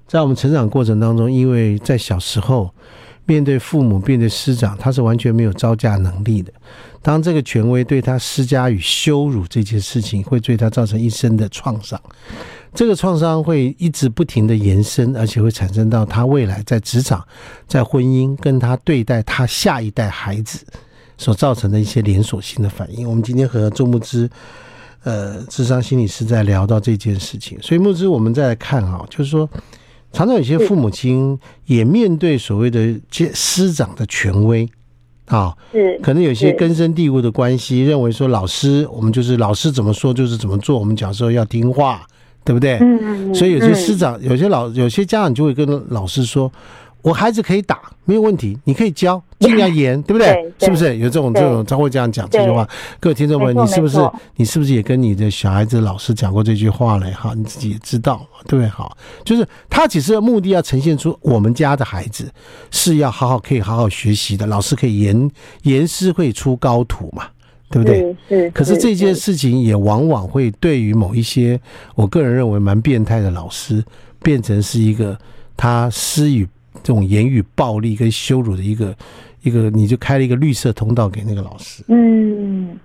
[0.07, 2.69] 在我们成长过程当中，因为在小时候。
[3.25, 6.51] 面对父母，面对师长，他是完全没有招架能力的。
[7.03, 12.01] 当这个权威对他施加与羞辱这件事情，会对他造成一生的创伤。
[12.73, 17.23] 这个创伤会一直不停的延伸，而且会产生到他未来在职场、
[17.67, 20.65] 在婚姻，跟他对待他下一代孩子
[21.17, 23.07] 所造成的一些连锁性的反应。
[23.07, 24.27] 我们今天和周牧之，
[25.03, 29.47] 呃，智商心理师在聊到这件事情，所以牧之，我们再来看啊，就是说。
[30.15, 32.95] 常常有些父母亲也面对所谓的
[33.33, 34.69] 师长的权威，
[35.25, 42.01] 啊，是可能有些根深蒂固的关系，认为说老师，我们就是老师怎么说就是怎么做，我们小时候要听话，
[42.43, 42.77] 对不对？
[42.81, 46.51] 嗯，所以有些师长，有些老，有些家长就会跟老师说。
[47.03, 50.51] 我孩子可以打，没有问题，你可以教， 尽量严，对不对？
[50.57, 52.65] 是不是有这种这种他会这样讲这句话？
[52.97, 53.99] 各位听众朋友，你是不是
[54.37, 57.11] 你是不是也跟你的小孩子老师讲过这句话嘞？
[57.11, 58.69] 哈，你自己也知道，对不对？
[58.69, 62.31] 好，就是他其实目的要呈现出我们家的孩子
[62.71, 65.29] 是要好好可以好好学习的，老师可以严
[65.63, 67.27] 严师会出高徒嘛，
[67.69, 68.15] 对不对？
[68.29, 68.49] 是。
[68.51, 71.59] 可是这件事情也往往会对于某一些
[71.95, 73.83] 我个人认为蛮变态的老师，
[74.21, 75.19] 变成是一个
[75.57, 76.47] 他施予。
[76.83, 78.93] 这种言语暴力跟羞辱的一个
[79.41, 81.83] 一个，你就开了一个绿色通道给那个老师。
[81.87, 82.77] 嗯，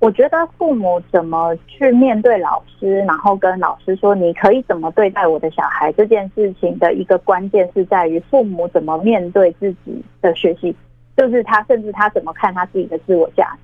[0.00, 10.74] 我觉得父母怎么去面对老师，然后跟老师说你可以怎么对待我的小孩这件事情的一个关键是在于父母怎么面对自己的学习，
[11.16, 13.60] 就是他甚至他怎么看他自己的自我价值。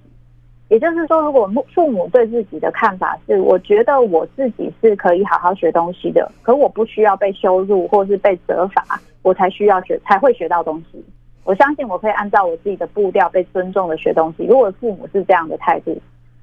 [0.70, 11.04] 也就是说，如果父母对自己的看法是，我觉得我自己是可以好好学东西的，可我不需要被羞辱或是被责罚，我才需要学才会学到东西。
[11.42, 14.46] 我相信我可以按照我自己的步调被尊重的学东西。
[14.46, 15.92] 如果父母是这样的态度，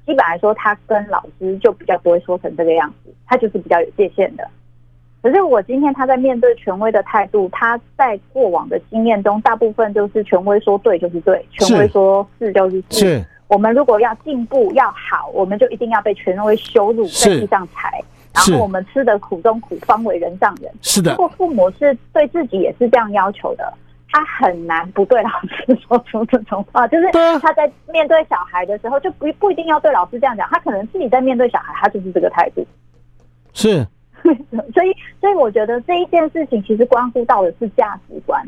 [0.06, 4.46] 基本来说，他跟老师就比较不会说成这个样子，他就是比较有界限的。
[5.22, 13.24] 可是我今天他在面对权威的态度，他在过往的经验中，大部分就是权威说对就是对，权威说是就是是。
[13.48, 18.02] 我们如果要进步要好，我们就一定要被权威羞辱，在地上踩，
[18.34, 20.72] 然后我们吃的苦中苦，方为人上人。
[20.82, 23.74] 是的，如果父母是对自己也是这样要求的，
[24.10, 26.88] 他很难不对老师说出这种话。
[26.88, 32.66] 就是他在面对小孩的时候，就不不一定要对老师这样讲，他可能自己在面对小孩，他就是这个态度。
[33.54, 33.86] 是，
[34.74, 38.42] 所以所以我觉得这一件事情其实关乎到的是价值观。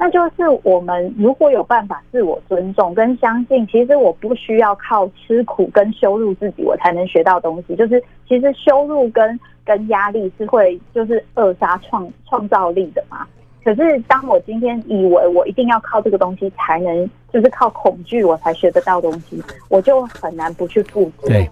[0.00, 7.74] 那就是我们如果有办法自我尊重跟相信，其实我不需要靠吃苦跟羞辱自己，我才能学到东西。
[7.74, 13.26] 就是其实羞辱跟跟压力是会就是扼杀创创造力的嘛。
[13.64, 21.26] 可是当我今天以为我一定要靠这个东西才能，就是靠恐惧我才学得到东西，我就很难不去付出。
[21.26, 21.50] 对，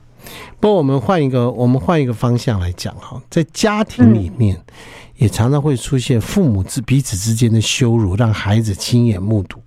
[0.61, 4.55] 不过我们换一个我们换一个方向来讲哈，在家庭里面。
[4.55, 4.73] 嗯
[5.17, 9.59] 也常常会出现父母之彼此之间的羞辱，让孩子亲眼目睹。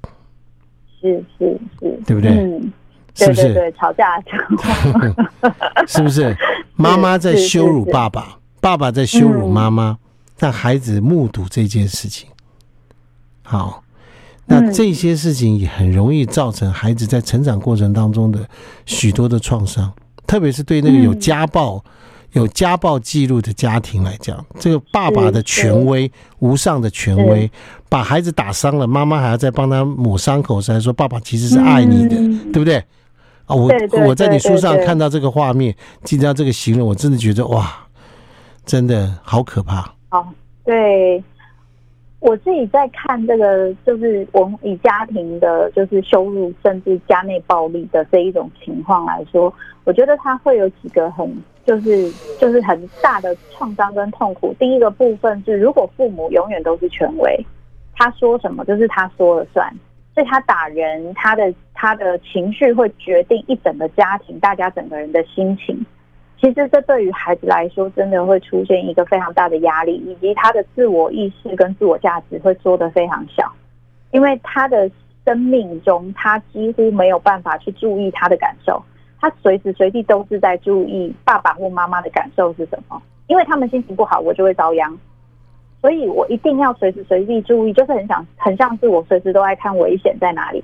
[1.01, 2.31] 是是是，对不对？
[2.31, 2.71] 嗯，
[3.15, 3.53] 是不是？
[3.53, 4.05] 对，吵架
[5.87, 6.35] 是不是？
[6.75, 9.97] 妈妈在羞辱爸爸，爸爸在羞辱妈妈，
[10.37, 12.29] 让孩子目睹这件事情。
[13.41, 13.83] 好，
[14.45, 18.47] 那这些事情也很容易造成孩子在成长过程当中的
[18.85, 19.91] 许多的创伤，
[20.27, 21.83] 特别是对那个有家暴。
[22.33, 27.49] 有家暴记录的家庭来讲，这个爸爸的权威无上的权威，
[27.89, 32.77] 把孩子打伤了，妈妈还要再帮他抹伤口，才说爸爸其实是爱你的，嗯、对不对？
[33.45, 33.71] 啊，我
[34.05, 37.67] 我在你书上看到这个画面，听到这个形容，我真的觉得哇，
[38.63, 39.91] 真的好可怕。
[40.11, 40.23] 哦，
[40.63, 41.23] 对，
[42.19, 49.51] 我自己在看这个，就是我们以家庭的，就是羞辱甚至家内暴力的这一种情况来说，
[49.83, 51.27] 我觉得他会有几个很。
[51.69, 54.55] 就是就是很大的创伤跟痛苦。
[54.57, 57.45] 第一个部分是，如果父母永远都是权威，
[57.95, 59.71] 他说什么就是他说了算，
[60.15, 65.85] 所以他打人，他的他的情绪会决定一整个家庭，大家整个人的心情。
[66.41, 73.47] 其实这对于孩子来说，真的会出现一个非常大的压力，以及他的自我意识跟自我价值会缩得非常小，
[74.09, 74.89] 因为他的
[75.23, 78.83] 生命中，他几乎没有办法去注意他的感受，
[79.19, 84.97] 他随时随地都是在注意爸爸或妈妈的感受是什么，因为他们心情不好，我就会遭殃，
[85.81, 90.63] 所以我一定要随时随地注意，就是很想很像是我随时都在看危险在哪里。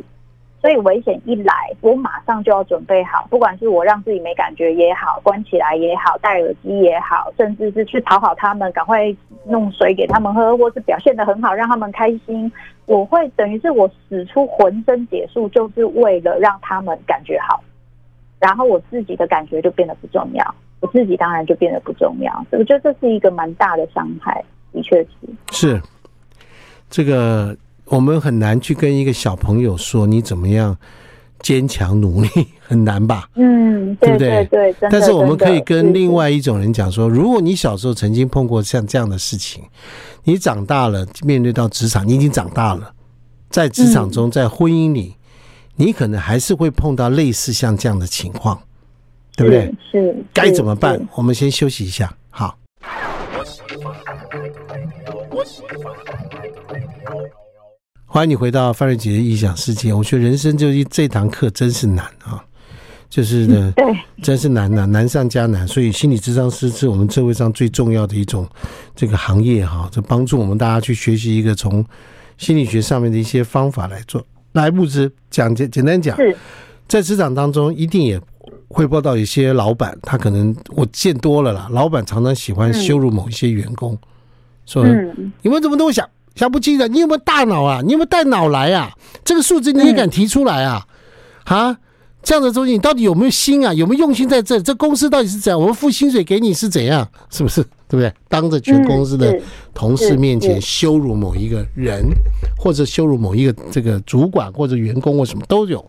[0.62, 9.16] 所以危险一来，我马上就要准备好，不管是我让自己没感觉也好，关起来也好，戴耳机也好，甚至是去讨好他们，赶快
[9.46, 12.52] 弄水给他们喝，或是表现得很好，让他们开心。
[12.88, 17.64] 我会等于是我使出浑身解数，就是为了让他们感觉好，
[18.40, 22.46] 然后我自己的感觉就变得不重要，我自己当然就变得不重要。
[22.52, 25.10] 我觉得这是一个蛮大的伤害，的确是。
[25.52, 25.82] 是
[26.90, 27.56] 这个。
[27.88, 30.76] 我们很难去跟一个小朋友说你怎么样
[31.38, 32.28] 坚强努力，
[32.60, 33.30] 很难吧？
[33.36, 34.44] 嗯，对不对？
[34.46, 34.90] 对，对。
[34.90, 39.64] 但是我们可以跟另外一种人讲说，如果你小时候曾经碰过像这样的事情，
[40.24, 42.92] 你长大了面对到职场，你已经长大了，
[43.52, 45.14] 在职场中，在婚姻里，
[45.78, 48.58] 你可能还是会碰到类似像这样的情况，
[49.36, 49.74] 对不对？
[49.92, 50.16] 是。
[50.34, 51.06] 该怎么办？
[51.16, 52.58] 我们先休息一下，好。
[58.06, 59.94] 欢迎你回到范瑞杰的异想世界。
[59.94, 62.42] 我觉得人生就一这堂课真是难啊，
[63.10, 63.86] 就是呢，对，
[64.24, 65.68] 真是难呐，难上加难。
[65.68, 68.48] 所以心理智商师是我们社会上最重要的一种
[68.96, 71.86] 这个行业哈，就帮助我们大家去学习一个从
[72.38, 74.26] 心理学上面的一些方法来做。
[74.56, 76.18] 来，募资讲简简单讲，
[76.88, 78.20] 在职场当中一定也
[78.68, 83.98] 会碰到一些老板，他可能我见多了啦，老板常常喜欢羞辱某一些员工，
[84.66, 84.86] 说
[85.42, 86.10] 你们怎么都会想。
[86.36, 87.80] 想不清的，你有没有大脑啊？
[87.82, 88.92] 你有没有带脑来啊？
[89.24, 90.86] 这个数字你也敢提出来啊？
[91.46, 91.78] 啊，
[92.26, 93.72] 这样的东西你到底有没有心啊？
[93.74, 94.60] 有没有用心在这？
[94.60, 95.60] 这公司到底是怎样？
[95.60, 97.08] 我们付薪水给你是怎样？
[97.30, 97.62] 是不是？
[97.88, 98.12] 对不对？
[98.28, 99.40] 当着全公司的
[99.76, 102.04] 同事面前羞辱某一个人，
[102.58, 105.86] 或者羞辱某一个这个主管或者员工或什么都有。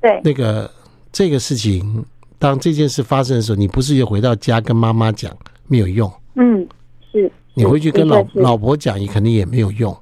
[0.00, 0.68] 对，那个
[1.12, 2.04] 这个事情，
[2.36, 5.34] 当这件事发生的时候，你不是又回到家跟妈妈讲
[5.68, 6.12] 没有用？
[6.34, 6.66] 嗯，
[7.12, 7.30] 是。
[7.54, 9.96] 你回去跟老老婆讲，你肯定也没有用，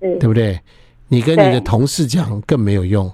[0.00, 0.58] 对不对？
[1.06, 3.08] 你跟你的同事讲更没有用，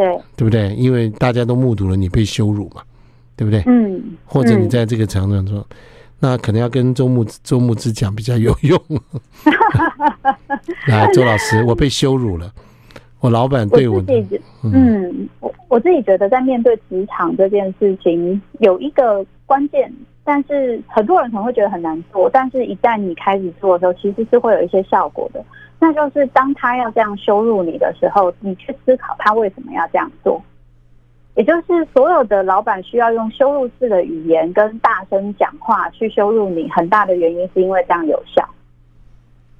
[0.00, 0.74] 对，对不对？
[0.76, 2.80] 因为大家都目睹了你被羞辱嘛，
[3.36, 3.62] 对不对？
[3.66, 5.66] 嗯，或者你在这个场上说，
[6.18, 8.80] 那可能要跟周牧周牧之讲比较有用。
[10.88, 12.50] 来，周老师，我被羞辱了，
[13.20, 14.04] 我老板对我，我，
[14.62, 19.92] 嗯，我我自己觉得在面对职场这件事情，有一个关键。
[20.22, 25.44] 但是很多人可能会觉得很难做，但是一旦你开始做的时候，其实是会有一些效果的。
[25.80, 30.40] 那就是当他要这样羞辱你的时候，你去思考他为什么要这样做。
[31.36, 38.46] 也就是所有的老板需要用羞辱式的语言跟大声讲话去羞辱你，很大的原因是因为这样有效，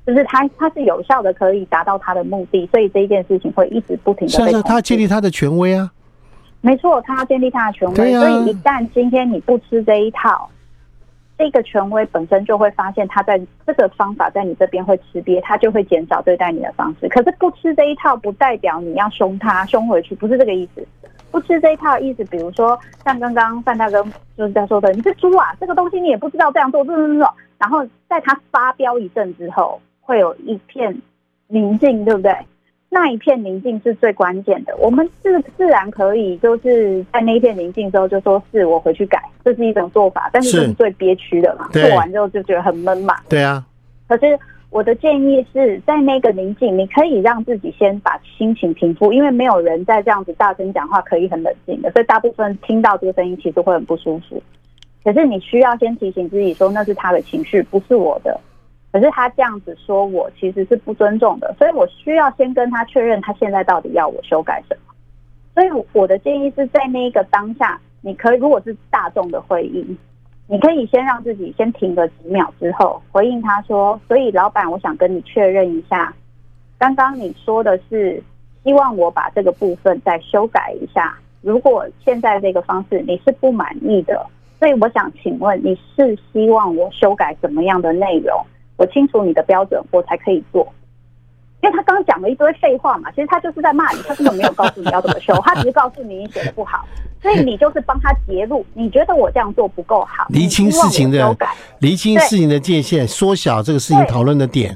[0.05, 4.33] 就是他他是有效的，可以达到他的目的，所以这一件事情会一直不停的。
[4.33, 5.91] 是啊，他建立他的权威啊。
[6.61, 10.51] 没错，他要建立他的权威，所以一旦今天你不吃这一套。
[11.41, 17.09] 这个权威本身就会发现，他在这个方法在你这边会吃瘪，他就会减少对待你的方式。
[17.09, 20.87] 可是不吃这一套，不代表你要凶他，凶回去，不是这个意思。
[21.31, 24.05] 不吃这一套的意思，比如说像刚刚范大哥
[24.37, 30.95] 就是在说的，你是猪啊，这个东西你也不知道这样做，这这这，然后在他发飙一阵之后，会有一片
[31.49, 32.37] 宁静，对不对？
[32.93, 43.17] 那一片宁静是最关键的，我们自自然可以就是在那一片宁静之后就说是我回去改，这是一种做法，但是这是最憋屈的嘛，做完之后就觉得很闷嘛。
[43.29, 43.65] 对啊。
[44.09, 44.37] 可是
[44.71, 54.43] 我的建议是在那个宁静，你可以让自己先把心情平复，因为没有人在这样子大声讲话可以很冷静的，所以大部分听到这个声音其实会很不舒服。
[55.05, 58.39] 可是你需要先提醒自己说，那是他的情绪，不是我的。
[58.93, 64.95] 可是他这样子说我其实是不尊重的，所以我需要先跟他确认他现在到底要我修改什么。
[65.55, 69.97] 所以我的建议是在那一个当下，你可以如果是大众的会议，
[70.49, 76.13] 你可以先让自己先停个几秒之后回应他说：“所以老板，我想跟你确认一下，
[76.79, 78.21] 刚刚你说的是
[78.65, 81.17] 希望我把这个部分再修改一下。
[81.43, 84.27] 如果现在这个方式你是不满意的，
[84.59, 88.37] 所以我想请问你是希望我修改什么样的内容？”
[88.81, 90.67] 我清楚你的标准，我才可以做。
[91.63, 96.83] 因为他刚刚讲了一堆废话嘛，其实他就是在骂你，他根本没有告诉你要怎么修， 他只是告诉你你写的不好，
[97.21, 98.65] 所以你就是帮他截录。
[98.73, 101.37] 你觉得我这样做不够好，厘清事情的，
[101.81, 104.75] 厘清事情的界限，缩小这个事情讨论的点。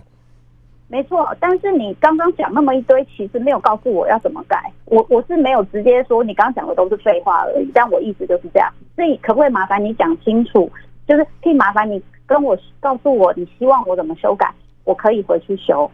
[0.88, 4.70] 没错，但是你刚刚讲那么一堆，其实没有告诉我要怎么改。
[4.84, 8.70] 我我是没有直接说你刚刚讲的都是废话而已，但我意思就是这样。
[8.94, 10.70] 所以可不可以麻烦你讲清楚？
[11.08, 14.52] 就是可以麻烦你跟我告诉我，你希望我怎么修改，
[14.84, 15.90] 我可以回去修。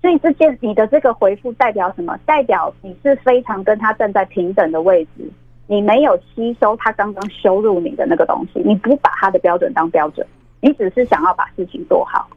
[0.00, 2.18] 所以这件你的这个回复代表什么？
[2.26, 5.30] 代表你是非常跟他站在平等的位置，
[5.68, 10.26] 你没有吸收他刚刚羞辱你的那个东西，你不把他的标准当标准，
[10.60, 12.28] 你只是想要把事情做好。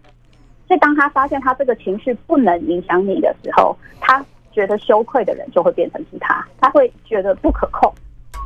[0.68, 7.92] 所以，当他发现他这个情绪不能影响你的时候，他觉得羞愧的人就会变成是他，他会觉得不可控，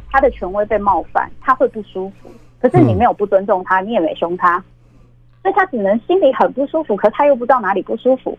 [0.10, 2.30] 他的权威被冒犯，他会不舒服。
[2.62, 4.64] 可是你没有不尊重他，你也没凶他，
[5.42, 8.38] 所以他只能心里很不舒服，可他又不知道哪里不舒服。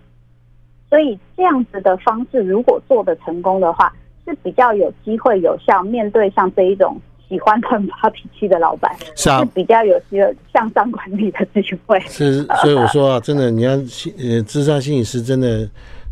[0.88, 3.92] 所以这样子的方式，如果做的成功的话，
[4.26, 7.00] 是比较有机会有效面对像这一种。
[7.30, 12.00] 喜欢很发脾气的老板是啊，是比较有些向上管理的机会。
[12.00, 15.64] 是，所以我说啊， 真的，你要呃，智商心理师真的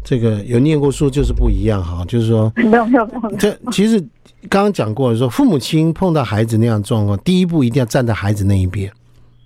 [0.09, 3.37] 这个有念过书就是不一样哈，就是说没有没有没有。
[3.37, 4.01] 这其实
[4.49, 8.91] 刚刚讲过说，父母亲碰到孩子那样状况，第一步一定要站在孩子那一边。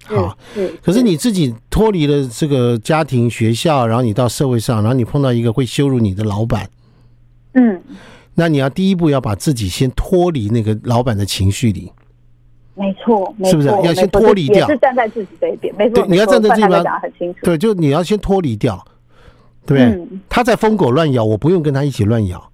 [0.04, 0.38] 好，
[0.80, 6.70] 可是你自己脱离了这个家庭、学校，然后你到社会上，然后你碰到一个会羞辱你的老板，
[7.54, 7.80] 嗯。
[8.36, 11.90] 那你要第一步要把自己先脱离那个老板的情绪里，
[12.76, 14.64] 没错，是不是要先脱离掉？
[14.68, 16.04] 是站在自己这一边，没错。
[16.04, 17.40] 对，你要站在这边讲得很清楚。
[17.42, 18.82] 对，就你要先脱离掉，
[19.64, 19.84] 对不对？
[19.84, 22.50] 嗯、他在疯狗乱咬，我不用跟他一起乱咬，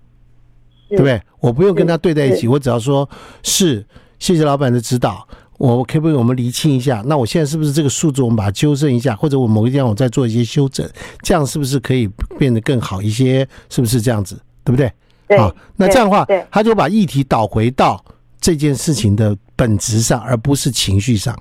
[0.89, 1.21] 对不对？
[1.41, 3.09] 我不用跟他对在一起，我只要说
[3.43, 3.87] 是
[4.19, 7.03] 谢谢老板的指导，我可不可以我们厘清一下？
[7.07, 10.89] 那我现在是不是这个数字我们把它纠正一下，或者我某个地方我再做一些修正，
[11.23, 13.47] 这样是不是可以变得更好一些？
[13.69, 14.39] 是不是这样子？
[14.65, 14.93] 对不对？
[15.39, 18.03] 好，那这样的话，他就把议题导回到
[18.41, 21.37] 这件事情的本质上，而不是情绪上。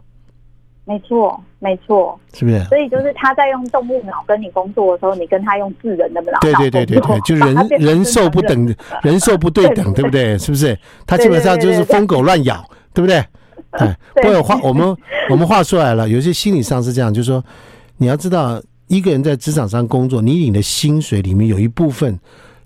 [0.87, 2.63] 没错，没错，是不是？
[2.65, 6.39] 所以就是他在用动物脑跟你工作的时候，你跟他用智人的脑。
[6.39, 10.37] 对对对对对， 就人人兽不等，人兽不对等，对不对？
[10.37, 10.77] 是不是？
[11.05, 12.63] 他基本上就是疯狗乱咬，
[12.93, 13.17] 对不对？
[13.71, 14.95] 哎，不过话我们
[15.29, 17.43] 我们话说来了，有些心理上是这样，就是说
[17.97, 22.17] 你要知道，一个人在职场上工作，你领的薪水里面有一部分。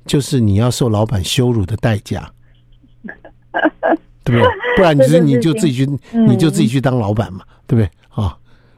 [0.03, 2.27] 就是你要受老板羞辱的代价，
[4.25, 4.43] 对不对？
[4.75, 7.41] 不然你是你就自己去，你就自己去当老板嘛，
[7.71, 7.89] 对不对？
[8.09, 8.35] 啊，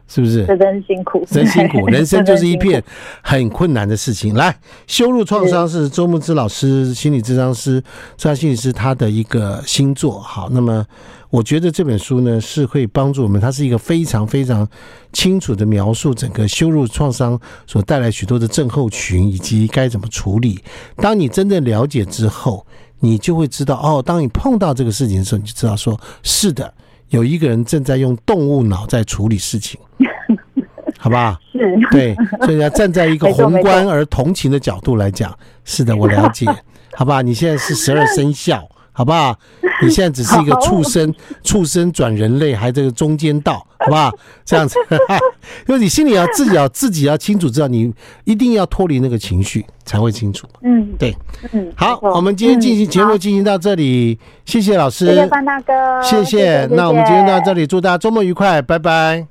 [0.08, 0.46] 是不是？
[0.46, 2.84] 这真辛苦，真辛苦， 人生就是一片
[3.24, 4.36] 很困难的事情。
[4.36, 7.82] 来，羞辱创伤是周木之老师心理咨商师、
[8.16, 10.20] 咨商心理师他的一个新作。
[10.20, 10.86] 好，那么。
[11.34, 14.70] 我觉得这本书呢是会帮助我们，它是一个非常非常
[15.12, 20.64] 清楚的描述整个羞辱创伤所带来许多的症候群以及该怎么处理。
[20.98, 22.64] 当你真正了解之后，
[23.00, 26.72] 你就会知道哦，当你碰到这个事情的时候，你就知道说，是的，
[27.14, 29.80] 有一个人正在用动物脑在处理事情，
[30.98, 31.38] 好不好？
[31.52, 31.60] 是，
[31.92, 35.32] 对，所以要站在一个宏观而同情的角度来讲，
[35.64, 36.48] 是的，我了解，
[36.96, 37.22] 好不好？
[37.22, 38.68] 你现在是十二生肖。
[38.94, 39.38] 好不好？
[39.82, 41.14] 你现在只是一个畜生，
[41.44, 44.10] 畜生转人类，还这个中间道， 好不好？
[44.46, 44.78] 这样子，
[45.68, 50.48] 因为你心里要自己要自己要清楚，知道你一定要脱离那个情绪才会清楚。
[50.62, 51.14] 嗯，对，
[51.52, 55.74] 嗯，好，我们今天进行节目进行到这里，谢谢老师，谢谢范大哥，
[56.04, 56.66] 谢谢。
[56.72, 59.26] 那我们今天到这里，祝大家周末愉快，拜拜。